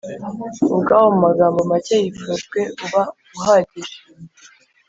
[0.75, 3.01] ubwawo mu magambo make yifujwe uba
[3.37, 3.97] uhagije